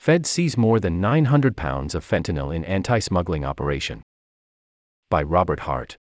Fed 0.00 0.24
seize 0.24 0.56
more 0.56 0.80
than 0.80 0.98
900 0.98 1.58
pounds 1.58 1.94
of 1.94 2.08
fentanyl 2.08 2.56
in 2.56 2.64
anti 2.64 3.00
smuggling 3.00 3.44
operation. 3.44 4.02
By 5.10 5.22
Robert 5.22 5.60
Hart. 5.60 5.98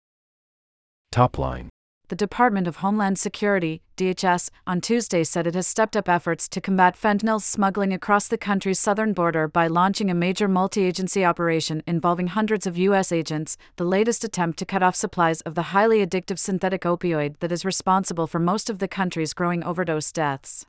Top 1.11 1.39
line. 1.39 1.69
The 2.09 2.15
Department 2.15 2.67
of 2.67 2.77
Homeland 2.77 3.17
Security, 3.17 3.81
DHS, 3.97 4.51
on 4.67 4.81
Tuesday 4.81 5.23
said 5.23 5.47
it 5.47 5.55
has 5.55 5.65
stepped 5.65 5.97
up 5.97 6.07
efforts 6.07 6.47
to 6.49 6.61
combat 6.61 6.95
fentanyl 6.95 7.41
smuggling 7.41 7.91
across 7.91 8.27
the 8.27 8.37
country's 8.37 8.79
southern 8.79 9.13
border 9.13 9.47
by 9.47 9.65
launching 9.65 10.11
a 10.11 10.13
major 10.13 10.47
multi 10.47 10.83
agency 10.83 11.25
operation 11.25 11.81
involving 11.87 12.27
hundreds 12.27 12.67
of 12.67 12.77
U.S. 12.77 13.11
agents, 13.11 13.57
the 13.77 13.83
latest 13.83 14.23
attempt 14.23 14.59
to 14.59 14.65
cut 14.65 14.83
off 14.83 14.95
supplies 14.95 15.41
of 15.41 15.55
the 15.55 15.73
highly 15.73 16.05
addictive 16.05 16.37
synthetic 16.37 16.83
opioid 16.83 17.39
that 17.39 17.51
is 17.51 17.65
responsible 17.65 18.27
for 18.27 18.37
most 18.37 18.69
of 18.69 18.77
the 18.77 18.87
country's 18.87 19.33
growing 19.33 19.63
overdose 19.63 20.11
deaths. 20.11 20.67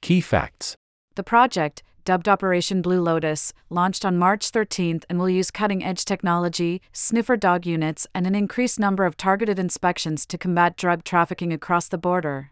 Key 0.00 0.20
facts 0.20 0.76
The 1.16 1.22
project, 1.22 1.82
dubbed 2.04 2.28
Operation 2.28 2.82
Blue 2.82 3.00
Lotus, 3.00 3.52
launched 3.70 4.04
on 4.04 4.18
March 4.18 4.50
13 4.50 5.02
and 5.08 5.18
will 5.18 5.30
use 5.30 5.50
cutting 5.50 5.84
edge 5.84 6.04
technology, 6.04 6.82
sniffer 6.92 7.36
dog 7.36 7.64
units, 7.64 8.06
and 8.14 8.26
an 8.26 8.34
increased 8.34 8.80
number 8.80 9.04
of 9.04 9.16
targeted 9.16 9.58
inspections 9.58 10.26
to 10.26 10.38
combat 10.38 10.76
drug 10.76 11.04
trafficking 11.04 11.52
across 11.52 11.88
the 11.88 11.98
border. 11.98 12.50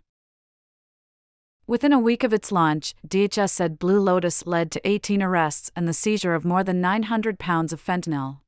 Within 1.66 1.92
a 1.92 1.98
week 1.98 2.22
of 2.22 2.32
its 2.32 2.52
launch, 2.52 2.94
DHS 3.06 3.50
said 3.50 3.78
Blue 3.78 4.00
Lotus 4.00 4.46
led 4.46 4.70
to 4.72 4.88
18 4.88 5.22
arrests 5.22 5.70
and 5.74 5.88
the 5.88 5.92
seizure 5.92 6.34
of 6.34 6.44
more 6.44 6.62
than 6.62 6.80
900 6.80 7.38
pounds 7.38 7.72
of 7.72 7.82
fentanyl. 7.82 8.38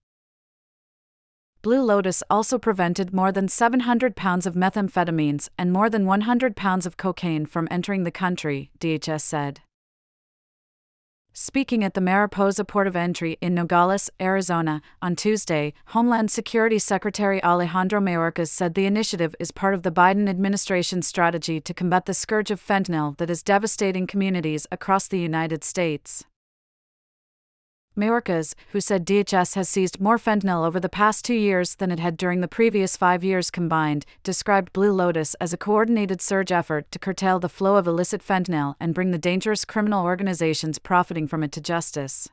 Blue 1.62 1.80
Lotus 1.80 2.22
also 2.28 2.58
prevented 2.58 3.14
more 3.14 3.33
than 3.33 3.48
700 3.48 4.14
pounds 4.14 4.46
of 4.46 4.55
methamphetamines 4.55 5.48
and 5.56 5.72
more 5.72 5.88
than 5.88 6.06
100 6.06 6.55
pounds 6.55 6.86
of 6.86 6.96
cocaine 6.96 7.46
from 7.46 7.66
entering 7.70 8.05
the 8.05 8.10
country, 8.10 8.70
DHS 8.78 9.22
said. 9.22 9.60
Speaking 11.37 11.83
at 11.83 11.95
the 11.95 12.01
Mariposa 12.01 12.65
Port 12.65 12.87
of 12.87 12.95
Entry 12.95 13.38
in 13.41 13.56
Nogales, 13.56 14.09
Arizona, 14.20 14.81
on 15.03 15.17
Tuesday, 15.17 15.75
Homeland 15.86 16.31
Security 16.31 16.78
Secretary 16.78 17.42
Alejandro 17.42 18.00
Mayorkas 18.00 18.50
said 18.50 18.75
the 18.75 18.86
initiative 18.86 19.34
is 19.41 19.50
part 19.50 19.75
of 19.75 19.83
the 19.83 19.91
Biden 19.91 20.28
administration's 20.28 21.08
strategy 21.08 21.61
to 21.61 21.75
combat 21.75 22.06
the 22.06 22.14
scourge 22.14 22.53
of 22.53 22.64
fentanyl 22.64 23.17
that 23.17 23.31
is 23.31 23.42
devastating 23.42 24.06
communities 24.06 24.69
across 24.70 25.08
the 25.08 25.19
United 25.19 25.64
States. 25.64 26.25
Mayorkas, 27.97 28.55
who 28.73 28.81
said 28.81 29.06
DHS 29.06 29.55
has 29.55 29.69
seized 29.69 30.00
more 30.00 30.19
fentanyl 30.19 30.67
over 30.67 30.81
the 30.81 30.89
past 30.89 31.25
two 31.25 31.34
years 31.34 31.77
than 31.77 31.92
it 31.92 32.01
had 32.01 32.17
during 32.17 32.41
the 32.41 32.48
previous 32.48 32.97
five 32.97 33.23
years 33.23 33.51
combined, 33.51 34.05
described 34.25 34.73
Blue 34.73 34.92
Lotus 34.92 35.34
as 35.34 35.53
a 35.53 35.56
coordinated 35.56 36.20
surge 36.20 36.51
effort 36.51 36.91
to 36.91 36.98
curtail 36.98 37.39
the 37.39 37.48
flow 37.48 37.77
of 37.77 37.86
illicit 37.86 38.20
fentanyl 38.20 38.75
and 38.81 38.95
bring 38.95 39.12
the 39.12 39.19
dangerous 39.19 39.64
criminal 39.64 40.05
organizations 40.05 40.81
profiting 40.81 41.28
from 41.28 41.45
it 41.45 41.53
to 41.53 41.61
justice. 41.61 42.28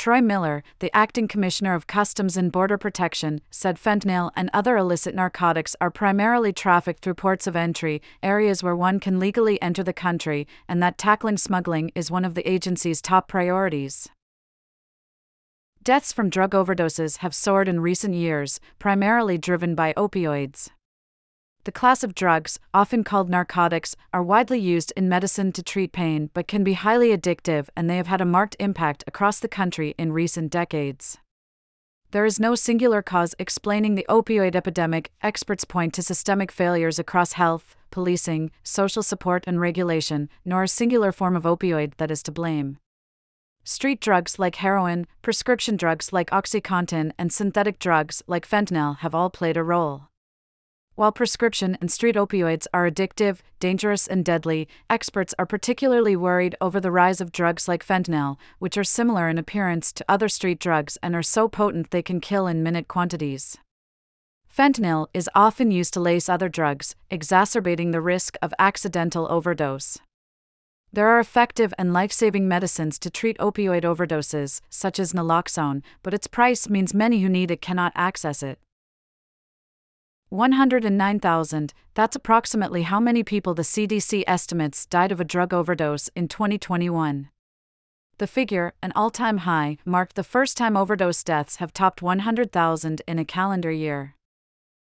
Troy 0.00 0.22
Miller, 0.22 0.62
the 0.78 0.90
acting 0.96 1.28
commissioner 1.28 1.74
of 1.74 1.86
Customs 1.86 2.38
and 2.38 2.50
Border 2.50 2.78
Protection, 2.78 3.42
said 3.50 3.76
fentanyl 3.76 4.30
and 4.34 4.48
other 4.54 4.78
illicit 4.78 5.14
narcotics 5.14 5.76
are 5.78 5.90
primarily 5.90 6.54
trafficked 6.54 7.02
through 7.02 7.16
ports 7.16 7.46
of 7.46 7.54
entry, 7.54 8.00
areas 8.22 8.62
where 8.62 8.74
one 8.74 8.98
can 8.98 9.18
legally 9.18 9.60
enter 9.60 9.82
the 9.82 9.92
country, 9.92 10.46
and 10.66 10.82
that 10.82 10.96
tackling 10.96 11.36
smuggling 11.36 11.92
is 11.94 12.10
one 12.10 12.24
of 12.24 12.34
the 12.34 12.50
agency's 12.50 13.02
top 13.02 13.28
priorities. 13.28 14.08
Deaths 15.82 16.14
from 16.14 16.30
drug 16.30 16.52
overdoses 16.52 17.18
have 17.18 17.34
soared 17.34 17.68
in 17.68 17.80
recent 17.80 18.14
years, 18.14 18.58
primarily 18.78 19.36
driven 19.36 19.74
by 19.74 19.92
opioids. 19.98 20.70
The 21.64 21.72
class 21.72 22.02
of 22.02 22.14
drugs, 22.14 22.58
often 22.72 23.04
called 23.04 23.28
narcotics, 23.28 23.94
are 24.14 24.22
widely 24.22 24.58
used 24.58 24.94
in 24.96 25.10
medicine 25.10 25.52
to 25.52 25.62
treat 25.62 25.92
pain 25.92 26.30
but 26.32 26.48
can 26.48 26.64
be 26.64 26.72
highly 26.72 27.14
addictive 27.14 27.68
and 27.76 27.88
they 27.88 27.98
have 27.98 28.06
had 28.06 28.22
a 28.22 28.24
marked 28.24 28.56
impact 28.58 29.04
across 29.06 29.40
the 29.40 29.48
country 29.48 29.94
in 29.98 30.12
recent 30.12 30.50
decades. 30.50 31.18
There 32.12 32.24
is 32.24 32.40
no 32.40 32.54
singular 32.54 33.02
cause 33.02 33.34
explaining 33.38 33.94
the 33.94 34.06
opioid 34.08 34.56
epidemic, 34.56 35.12
experts 35.22 35.64
point 35.64 35.94
to 35.94 36.02
systemic 36.02 36.50
failures 36.50 36.98
across 36.98 37.34
health, 37.34 37.76
policing, 37.90 38.50
social 38.64 39.02
support, 39.02 39.44
and 39.46 39.60
regulation, 39.60 40.28
nor 40.44 40.62
a 40.62 40.68
singular 40.68 41.12
form 41.12 41.36
of 41.36 41.44
opioid 41.44 41.92
that 41.98 42.10
is 42.10 42.22
to 42.24 42.32
blame. 42.32 42.78
Street 43.62 44.00
drugs 44.00 44.38
like 44.38 44.56
heroin, 44.56 45.06
prescription 45.22 45.76
drugs 45.76 46.12
like 46.12 46.30
Oxycontin, 46.30 47.12
and 47.18 47.32
synthetic 47.32 47.78
drugs 47.78 48.22
like 48.26 48.48
fentanyl 48.48 48.98
have 48.98 49.14
all 49.14 49.30
played 49.30 49.56
a 49.56 49.62
role. 49.62 50.09
While 51.00 51.12
prescription 51.12 51.78
and 51.80 51.90
street 51.90 52.14
opioids 52.14 52.66
are 52.74 52.86
addictive, 52.86 53.38
dangerous, 53.58 54.06
and 54.06 54.22
deadly, 54.22 54.68
experts 54.90 55.34
are 55.38 55.46
particularly 55.46 56.14
worried 56.14 56.54
over 56.60 56.78
the 56.78 56.90
rise 56.90 57.22
of 57.22 57.32
drugs 57.32 57.66
like 57.66 57.82
fentanyl, 57.82 58.36
which 58.58 58.76
are 58.76 58.84
similar 58.84 59.26
in 59.26 59.38
appearance 59.38 59.94
to 59.94 60.04
other 60.10 60.28
street 60.28 60.60
drugs 60.60 60.98
and 61.02 61.16
are 61.16 61.22
so 61.22 61.48
potent 61.48 61.90
they 61.90 62.02
can 62.02 62.20
kill 62.20 62.46
in 62.46 62.62
minute 62.62 62.86
quantities. 62.86 63.56
Fentanyl 64.46 65.06
is 65.14 65.30
often 65.34 65.70
used 65.70 65.94
to 65.94 66.00
lace 66.00 66.28
other 66.28 66.50
drugs, 66.50 66.94
exacerbating 67.10 67.92
the 67.92 68.02
risk 68.02 68.36
of 68.42 68.52
accidental 68.58 69.26
overdose. 69.30 69.96
There 70.92 71.08
are 71.08 71.18
effective 71.18 71.72
and 71.78 71.94
life 71.94 72.12
saving 72.12 72.46
medicines 72.46 72.98
to 72.98 73.08
treat 73.08 73.38
opioid 73.38 73.84
overdoses, 73.84 74.60
such 74.68 74.98
as 74.98 75.14
naloxone, 75.14 75.80
but 76.02 76.12
its 76.12 76.26
price 76.26 76.68
means 76.68 76.92
many 76.92 77.22
who 77.22 77.30
need 77.30 77.50
it 77.50 77.62
cannot 77.62 77.94
access 77.96 78.42
it. 78.42 78.58
109,000, 80.30 81.74
that's 81.94 82.14
approximately 82.14 82.82
how 82.82 83.00
many 83.00 83.24
people 83.24 83.52
the 83.52 83.62
CDC 83.62 84.22
estimates 84.28 84.86
died 84.86 85.10
of 85.10 85.20
a 85.20 85.24
drug 85.24 85.52
overdose 85.52 86.08
in 86.14 86.28
2021. 86.28 87.30
The 88.18 88.26
figure, 88.28 88.74
an 88.80 88.92
all 88.94 89.10
time 89.10 89.38
high, 89.38 89.78
marked 89.84 90.14
the 90.14 90.22
first 90.22 90.56
time 90.56 90.76
overdose 90.76 91.24
deaths 91.24 91.56
have 91.56 91.72
topped 91.72 92.00
100,000 92.00 93.02
in 93.08 93.18
a 93.18 93.24
calendar 93.24 93.72
year. 93.72 94.14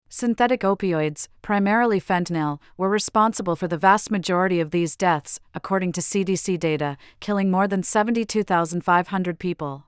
Synthetic 0.08 0.60
opioids, 0.60 1.28
primarily 1.42 2.00
fentanyl, 2.00 2.58
were 2.78 2.88
responsible 2.88 3.56
for 3.56 3.68
the 3.68 3.76
vast 3.76 4.10
majority 4.10 4.60
of 4.60 4.70
these 4.70 4.96
deaths, 4.96 5.38
according 5.52 5.92
to 5.92 6.00
CDC 6.00 6.58
data, 6.58 6.96
killing 7.20 7.50
more 7.50 7.68
than 7.68 7.82
72,500 7.82 9.38
people. 9.38 9.86